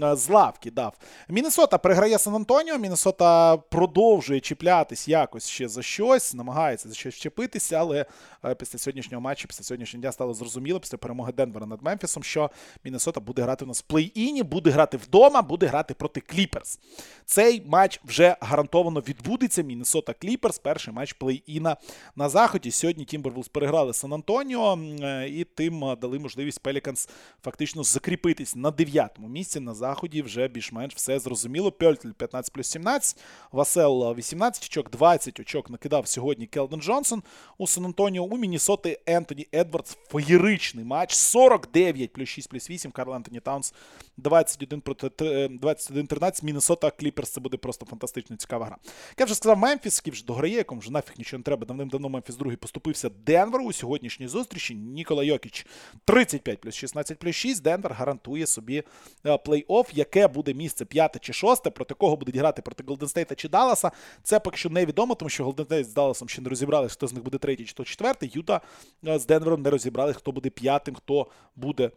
з 0.00 0.28
лавки 0.28 0.70
дав. 0.70 0.94
Міннесота 1.28 1.78
переграє 1.78 2.18
Сан 2.18 2.34
Антоніо. 2.34 2.78
Міннесота 2.78 3.56
продовжує 3.56 4.40
чіплятись 4.40 5.08
якось 5.08 5.48
ще 5.48 5.68
за 5.68 5.82
щось, 5.82 6.34
намагається 6.34 6.88
за 6.88 6.94
щось 6.94 7.14
вчепитися, 7.14 7.76
але 7.76 8.06
е, 8.44 8.54
після 8.54 8.78
сьогоднішнього 8.78 9.20
матчу, 9.20 9.48
після 9.48 9.64
сьогоднішнього 9.64 10.00
дня 10.00 10.12
стало 10.12 10.34
зрозуміло, 10.34 10.80
після 10.80 10.98
перемоги 10.98 11.32
Денвера 11.32 11.66
над 11.66 11.82
Мемфісом, 11.82 12.22
що 12.22 12.50
Міннесота 12.84 13.20
буде 13.20 13.42
грати 13.42 13.64
у 13.64 13.68
нас 13.68 13.84
в 13.88 13.92
плей-іні, 13.92 14.42
буде 14.42 14.70
грати 14.70 14.96
вдома, 14.96 15.42
буде 15.42 15.66
грати 15.66 15.94
проти 15.94 16.20
Кліперс. 16.20 16.78
Цей 17.24 17.62
матч 17.66 18.00
вже 18.04 18.36
гарантовано 18.40 19.00
відбудеться. 19.00 19.62
Міннесота 19.62 20.12
Кліперс, 20.12 20.58
перший 20.58 20.94
матч 20.94 21.16
плей-іна 21.20 21.76
на 22.16 22.28
заході. 22.28 22.70
Сьогодні 22.70 23.04
Тімбервулс 23.04 23.48
переграли 23.48 23.94
Сан 23.94 24.12
Антоніо 24.12 24.78
е, 25.02 25.28
і 25.28 25.44
тим 25.44 25.84
е, 25.84 25.96
дали 25.96 26.18
можливість 26.18 26.60
Пеліканс 26.60 27.08
фактично 27.44 27.82
закріпитись 27.82 28.56
на 28.56 28.70
дев'ятому 28.70 29.28
місці 29.28 29.60
на 29.60 29.74
заході. 29.74 29.87
Вже 30.22 30.48
більш-менш 30.48 30.94
все 30.94 31.18
зрозуміло. 31.18 31.72
Пьольтль 31.72 32.08
15 32.08 32.52
плюс 32.52 32.70
17, 32.70 33.18
Васел 33.52 34.14
18 34.14 34.64
очок, 34.64 34.90
20 34.90 35.40
очок 35.40 35.70
накидав 35.70 36.08
сьогодні 36.08 36.46
Келден 36.46 36.80
Джонсон 36.80 37.22
у 37.58 37.66
Сан 37.66 37.84
Антоніо. 37.84 38.24
У 38.24 38.36
Міннесоти 38.36 39.00
Ентоні 39.06 39.46
Едвардс. 39.54 39.96
Феєричний 40.08 40.84
матч. 40.84 41.14
49 41.14 42.12
плюс 42.12 42.28
6 42.28 42.48
плюс 42.48 42.70
8. 42.70 42.90
Карл 42.90 43.14
Ентоні 43.14 43.40
Таунс 43.40 43.74
21 44.18 44.80
проти 44.80 45.06
21-13. 45.06 46.44
Міннесота 46.44 46.90
Кліперс. 46.90 47.30
Це 47.30 47.40
буде 47.40 47.56
просто 47.56 47.86
фантастично 47.86 48.36
цікава 48.36 48.66
гра. 48.66 48.76
Як 49.10 49.20
я 49.20 49.24
вже 49.24 49.34
сказав, 49.34 49.58
Мемфіс, 49.58 49.98
який 49.98 50.12
вже 50.12 50.24
дограє, 50.24 50.54
якому 50.54 50.80
вже 50.80 50.92
нафіг 50.92 51.14
нічого 51.18 51.38
не 51.38 51.44
треба. 51.44 51.66
Давним-давно 51.66 52.08
Мемфіс 52.08 52.36
другий 52.36 52.56
поступився 52.56 53.08
Денверу 53.08 53.64
у 53.64 53.72
сьогоднішній 53.72 54.28
зустрічі. 54.28 54.74
Нікола 54.74 55.24
Йокіч 55.24 55.66
35 56.04 56.60
плюс 56.60 56.74
16 56.74 57.18
плюс 57.18 57.36
6. 57.36 57.62
Денвер 57.62 57.92
гарантує 57.92 58.46
собі 58.46 58.82
е, 59.26 59.32
плей-офф, 59.32 59.86
яке 59.92 60.28
буде 60.28 60.54
місце 60.54 60.84
п'яте 60.84 61.18
чи 61.18 61.32
шосте, 61.32 61.70
проти 61.70 61.94
кого 61.94 62.16
будуть 62.16 62.36
грати 62.36 62.62
проти 62.62 62.84
Голденстейта 62.86 63.34
чи 63.34 63.48
Далласа. 63.48 63.90
Це 64.22 64.40
поки 64.40 64.56
що 64.56 64.70
невідомо, 64.70 65.14
тому 65.14 65.28
що 65.28 65.44
Голденстейт 65.44 65.90
з 65.90 65.94
Далласом 65.94 66.28
ще 66.28 66.42
не 66.42 66.48
розібрали, 66.48 66.88
хто 66.88 67.06
з 67.06 67.12
них 67.12 67.24
буде 67.24 67.38
третій 67.38 67.64
чи 67.64 67.74
то 67.74 67.84
четвертий. 67.84 68.30
Юта 68.34 68.60
е, 69.06 69.18
з 69.18 69.26
Денвером 69.26 69.62
не 69.62 69.70
розібрали, 69.70 70.12
хто 70.12 70.32
буде 70.32 70.50
п'ятим, 70.50 70.94
хто 70.94 71.26
буде 71.56 71.90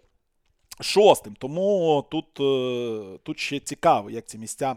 шостим. 0.80 1.36
Тому 1.40 2.06
тут 2.12 2.40
е, 2.40 3.20
тут 3.24 3.40
ще 3.40 3.60
цікаво, 3.60 4.10
як 4.10 4.26
ці 4.26 4.38
місця 4.38 4.76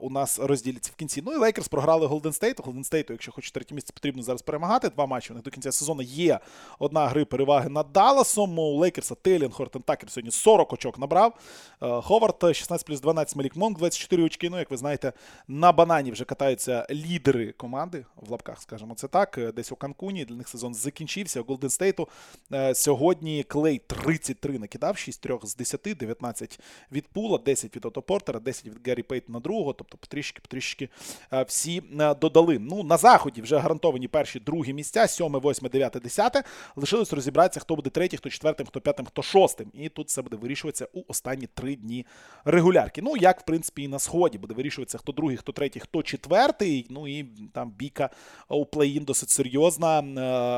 у 0.00 0.10
нас 0.10 0.38
розділяться 0.38 0.90
в 0.94 0.96
кінці. 0.96 1.22
Ну 1.26 1.32
і 1.32 1.36
Лейкерс 1.36 1.68
програли 1.68 2.06
Голден 2.06 2.32
Стейту. 2.32 2.62
Голден 2.62 2.84
Стейту, 2.84 3.12
якщо 3.12 3.32
хоче 3.32 3.52
третє 3.52 3.74
місце, 3.74 3.92
потрібно 3.92 4.22
зараз 4.22 4.42
перемагати. 4.42 4.88
Два 4.88 5.06
матчі 5.06 5.32
у 5.32 5.34
них 5.34 5.44
до 5.44 5.50
кінця 5.50 5.72
сезону 5.72 6.02
є 6.02 6.40
одна 6.78 7.06
гра 7.08 7.24
переваги 7.24 7.68
над 7.68 7.92
Далласом. 7.92 8.58
У 8.58 8.76
Лейкерса 8.76 9.14
Тейлін 9.14 9.50
Хортен 9.50 9.82
Такер 9.82 10.10
сьогодні 10.10 10.30
40 10.30 10.72
очок 10.72 10.98
набрав. 10.98 11.34
Ховард 11.80 12.56
16 12.56 12.86
плюс 12.86 13.00
12, 13.00 13.36
Малік 13.36 13.56
Монк 13.56 13.78
24 13.78 14.22
очки. 14.22 14.50
Ну, 14.50 14.58
як 14.58 14.70
ви 14.70 14.76
знаєте, 14.76 15.12
на 15.48 15.72
банані 15.72 16.10
вже 16.10 16.24
катаються 16.24 16.86
лідери 16.90 17.52
команди 17.52 18.04
в 18.16 18.30
лапках, 18.30 18.62
скажімо 18.62 18.94
це 18.94 19.08
так. 19.08 19.40
Десь 19.56 19.72
у 19.72 19.76
Канкуні. 19.76 20.24
Для 20.24 20.36
них 20.36 20.48
сезон 20.48 20.74
закінчився. 20.74 21.42
Голден 21.48 21.70
Стейту 21.70 22.08
сьогодні 22.74 23.42
Клей 23.42 23.78
33 23.86 24.58
накидав, 24.58 24.98
6 24.98 25.20
3 25.20 25.38
з 25.42 25.56
10, 25.56 25.80
19 25.82 26.60
від 26.92 27.08
Пула, 27.08 27.38
10 27.38 27.76
від 27.76 27.84
Ото 27.86 28.02
Портера, 28.02 28.40
10 28.40 28.66
від 28.66 28.88
Гаррі 28.88 29.02
Пейтона 29.02 29.40
другого. 29.66 29.72
Тобто 29.72 29.98
потрішки, 29.98 30.40
потрішки 30.40 30.88
всі 31.46 31.82
додали. 32.20 32.58
Ну, 32.58 32.82
на 32.82 32.96
заході 32.96 33.42
вже 33.42 33.58
гарантовані 33.58 34.08
перші 34.08 34.40
другі 34.40 34.72
місця, 34.72 35.06
7, 35.06 35.26
8, 35.26 35.68
9, 35.68 35.96
10. 36.02 36.44
Лишилось 36.76 37.12
розібратися, 37.12 37.60
хто 37.60 37.76
буде 37.76 37.90
третій, 37.90 38.16
хто 38.16 38.30
четвертим, 38.30 38.66
хто 38.66 38.80
п'ятим, 38.80 39.06
хто 39.06 39.22
шостим. 39.22 39.70
І 39.74 39.88
тут 39.88 40.08
все 40.08 40.22
буде 40.22 40.36
вирішуватися 40.36 40.88
у 40.92 41.02
останні 41.08 41.46
три 41.46 41.76
дні 41.76 42.06
регулярки. 42.44 43.02
Ну, 43.02 43.16
як, 43.16 43.40
в 43.40 43.44
принципі, 43.44 43.82
і 43.82 43.88
на 43.88 43.98
сході 43.98 44.38
буде 44.38 44.54
вирішуватися, 44.54 44.98
хто 44.98 45.12
другий, 45.12 45.36
хто 45.36 45.52
третій, 45.52 45.80
хто 45.80 46.02
четвертий. 46.02 46.86
Ну 46.90 47.08
і 47.08 47.24
там 47.52 47.70
бійка 47.70 48.10
у 48.48 48.64
плей-ін 48.64 49.04
досить 49.04 49.30
серйозна, 49.30 50.02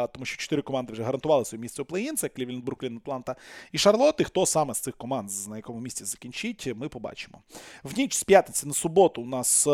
тому 0.06 0.24
що 0.24 0.36
чотири 0.36 0.62
команди 0.62 0.92
вже 0.92 1.02
гарантували 1.02 1.44
своє 1.44 1.62
місце 1.62 1.82
у 1.82 1.84
плей-ін. 1.84 2.16
Це 2.16 2.28
Клівленд, 2.28 2.64
Бруклін, 2.64 2.96
Атланта 2.96 3.36
і 3.72 3.78
Шарлот. 3.78 4.20
І 4.20 4.24
хто 4.24 4.46
саме 4.46 4.74
з 4.74 4.80
цих 4.80 4.96
команд 4.96 5.30
на 5.48 5.56
якому 5.56 5.80
місці 5.80 6.04
закінчить, 6.04 6.72
ми 6.76 6.88
побачимо. 6.88 7.38
В 7.84 7.98
ніч 7.98 8.16
з 8.16 8.24
п'ятниці 8.24 8.66
на 8.66 8.74
суботу 8.74 8.97
у 9.06 9.26
нас 9.26 9.66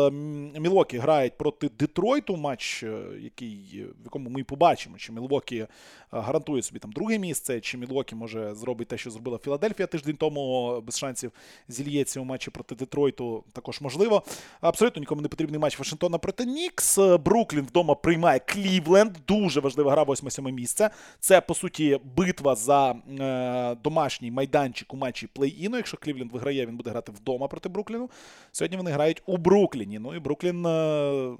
Мілокі 0.59 0.97
грають 0.97 1.37
проти 1.37 1.69
Детройту. 1.69 2.35
Матч, 2.35 2.83
е, 2.83 3.03
який, 3.21 3.85
в 4.01 4.03
якому 4.03 4.29
ми 4.29 4.43
побачимо, 4.43 4.97
чи 4.97 5.11
Мілокі 5.11 5.67
гарантує 6.11 6.61
собі 6.61 6.79
там 6.79 6.91
друге 6.91 7.19
місце, 7.19 7.59
чи 7.59 7.77
Мілокі 7.77 8.15
може 8.15 8.55
зробити 8.55 8.89
те, 8.89 8.97
що 8.97 9.11
зробила 9.11 9.37
Філадельфія 9.37 9.87
тиждень 9.87 10.15
тому 10.15 10.81
без 10.81 10.97
шансів 10.97 11.31
зільється 11.67 12.19
у 12.19 12.23
матчі 12.23 12.51
проти 12.51 12.75
Детройту. 12.75 13.43
Також 13.53 13.81
можливо. 13.81 14.23
Абсолютно 14.61 14.99
нікому 14.99 15.21
не 15.21 15.27
потрібний 15.27 15.59
матч 15.59 15.79
Вашингтона 15.79 16.17
проти 16.17 16.45
Нікс. 16.45 16.97
Бруклін 17.25 17.65
вдома 17.65 17.95
приймає 17.95 18.39
Клівленд. 18.39 19.17
Дуже 19.27 19.59
важлива 19.59 19.91
гра, 19.91 20.03
8-7 20.03 20.51
місце. 20.51 20.89
Це 21.19 21.41
по 21.41 21.55
суті 21.55 21.99
битва 22.17 22.55
за 22.55 22.91
е, 23.19 23.75
домашній 23.83 24.31
майданчик 24.31 24.93
у 24.93 24.97
матчі 24.97 25.27
плей-іну. 25.35 25.75
Якщо 25.75 25.97
Клівленд 25.97 26.31
виграє, 26.31 26.65
він 26.65 26.77
буде 26.77 26.89
грати 26.89 27.11
вдома 27.11 27.47
проти 27.47 27.69
Брукліну. 27.69 28.09
Сьогодні 28.51 28.77
вони 28.77 28.91
грають 28.91 29.14
у 29.25 29.37
Брукліні. 29.37 29.99
Ну 29.99 30.15
і 30.15 30.19
Бруклін 30.19 30.65
е, 30.65 31.37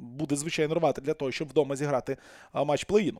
буде 0.00 0.36
звичайно 0.36 0.74
рвати 0.74 1.00
для 1.00 1.14
того, 1.14 1.32
щоб 1.32 1.48
вдома 1.48 1.76
зіграти 1.76 2.16
матч 2.54 2.86
плей-іну. 2.86 3.18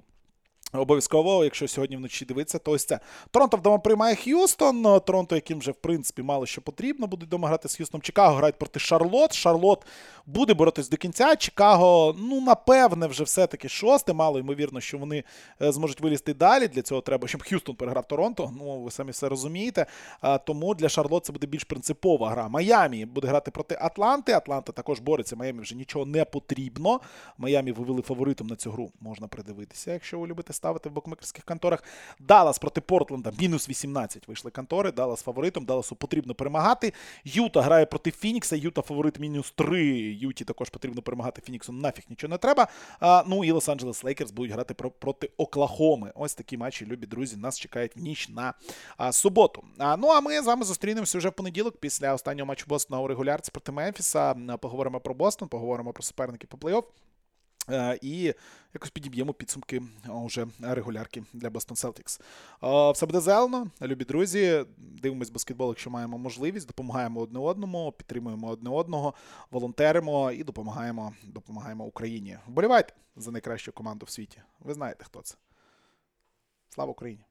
Обов'язково, 0.73 1.45
якщо 1.45 1.69
сьогодні 1.69 1.97
вночі 1.97 2.25
дивитися, 2.25 2.59
то 2.59 2.71
ось 2.71 2.85
це. 2.85 3.01
Торонто 3.31 3.57
вдома 3.57 3.79
приймає 3.79 4.15
Х'юстон. 4.17 5.01
Торонто, 5.07 5.35
яким 5.35 5.59
вже 5.59 5.71
в 5.71 5.75
принципі 5.75 6.23
мало 6.23 6.47
що 6.47 6.61
потрібно, 6.61 7.07
будуть 7.07 7.29
вдома 7.29 7.49
грати 7.49 7.69
з 7.69 7.77
Х'юстоном. 7.77 8.03
Чикаго 8.03 8.35
грають 8.35 8.57
проти 8.57 8.81
Шарлот. 8.81 9.33
Шарлот 9.33 9.87
буде 10.27 10.55
боротись 10.55 10.89
до 10.89 10.97
кінця. 10.97 11.37
Чикаго, 11.37 12.17
ну, 12.19 12.41
напевне, 12.41 13.07
вже 13.07 13.25
все-таки 13.25 13.69
шосте. 13.69 14.13
Мало 14.13 14.39
ймовірно, 14.39 14.81
що 14.81 14.99
вони 14.99 15.25
е, 15.63 15.73
зможуть 15.73 16.01
вилізти 16.01 16.35
далі. 16.35 16.69
Для 16.69 16.83
цього 16.83 17.01
треба, 17.01 17.29
щоб 17.29 17.43
Х'юстон 17.43 17.77
переграв 17.77 18.09
Торонто. 18.09 18.53
Ну, 18.59 18.81
ви 18.81 18.91
самі 18.91 19.11
все 19.11 19.29
розумієте. 19.29 19.87
Тому 20.47 20.75
для 20.75 20.89
Шарлот 20.89 21.25
це 21.25 21.33
буде 21.33 21.47
більш 21.47 21.65
принципова 21.65 22.31
гра. 22.31 22.49
Майамі 22.49 23.05
буде 23.05 23.29
грати 23.29 23.51
проти 23.51 23.79
Атланти. 23.81 24.33
Атланта 24.33 24.73
також 24.73 25.01
бореться. 25.01 25.37
Майамі 25.37 25.61
вже 25.61 25.75
нічого 25.75 26.07
не 26.07 26.25
потрібно. 26.25 27.01
Майамі 27.39 27.73
вивели 27.73 28.03
фаворитом 28.03 28.47
на 28.47 28.57
цю 28.57 28.71
гру. 28.71 28.93
Можна 29.01 29.29
придивитися, 29.29 29.93
якщо 29.93 30.19
ви 30.19 30.27
любите 30.27 30.53
ставити 30.59 30.89
в 30.89 30.93
букмекерських 30.93 31.45
конторах. 31.45 31.85
Даллас 32.19 32.59
проти 32.59 32.81
Портленда. 32.81 33.33
Мінус 33.41 33.69
18 33.69 34.29
вийшли 34.29 34.51
контори. 34.51 34.93
Даллас 34.93 35.23
фаворитом. 35.23 35.65
Далласу 35.65 35.97
потрібно 35.97 36.35
перемагати. 36.35 36.93
Юта 37.25 37.63
грає 37.63 37.87
проти 37.87 38.11
Фінікса. 38.11 38.57
Юта 38.57 38.83
фаворит 38.83 39.19
мінус 39.19 39.51
3. 39.57 39.87
Юті 40.21 40.45
також 40.45 40.71
потрібно 40.71 41.03
перемагати 41.03 41.43
Фініксу. 41.43 41.73
Нафіг 41.73 42.05
нічого 42.09 42.31
не 42.31 42.39
треба. 42.39 42.69
А, 43.01 43.25
Ну 43.27 43.45
і 43.45 43.53
Лос-Анджелес 43.53 44.05
Лейкерс 44.05 44.31
будуть 44.31 44.53
грати 44.53 44.75
про, 44.75 44.91
проти 44.91 45.31
Оклахоми. 45.37 46.13
Ось 46.15 46.35
такі 46.35 46.57
матчі, 46.57 46.87
любі 46.87 47.07
друзі. 47.07 47.37
Нас 47.37 47.59
чекають 47.59 47.97
ніч 47.97 48.29
на 48.29 48.55
а, 48.97 49.13
суботу. 49.13 49.65
А, 49.79 49.97
Ну 49.97 50.09
а 50.09 50.21
ми 50.21 50.43
з 50.43 50.47
вами 50.47 50.65
зустрінемося 50.65 51.19
вже 51.19 51.29
в 51.29 51.33
понеділок 51.33 51.77
після 51.81 52.15
останнього 52.15 52.47
матчу 52.47 52.65
Бостона 52.69 53.01
у 53.01 53.07
регулярці 53.07 53.51
проти 53.51 53.73
Мемфіса. 53.73 54.35
Поговоримо 54.61 55.01
про 55.01 55.15
Бостон, 55.15 55.49
поговоримо 55.49 55.93
про 55.93 56.03
суперників 56.03 56.49
по 56.49 56.57
плей-офф. 56.57 56.85
Е, 57.71 57.99
і 58.03 58.35
якось 58.75 58.91
підіб'ємо 58.91 59.35
підсумки 59.35 59.83
уже 60.25 60.47
регулярки 60.61 61.25
для 61.33 61.49
Boston 61.49 61.85
Celtics. 61.85 62.21
Е, 62.89 62.93
все 62.93 63.07
буде 63.07 63.21
зелено, 63.21 63.71
любі 63.83 64.05
друзі. 64.05 64.65
Дивимось 64.79 65.31
баскетбол, 65.31 65.69
якщо 65.69 65.91
маємо 65.91 66.19
можливість, 66.19 66.67
допомагаємо 66.67 67.21
одне 67.21 67.39
одному, 67.39 67.93
підтримуємо 67.93 68.49
одне 68.49 68.71
одного, 68.71 69.15
волонтеримо 69.51 70.33
і 70.33 70.45
допомагаємо 70.45 71.15
допомагаємо 71.23 71.85
Україні. 71.85 72.39
Вболівайте 72.47 72.95
за 73.17 73.31
найкращу 73.31 73.73
команду 73.73 74.07
в 74.07 74.11
світі. 74.11 74.43
Ви 74.61 74.75
знаєте, 74.75 75.05
хто 75.05 75.23
це. 75.23 75.37
Слава 76.69 76.91
Україні! 76.91 77.28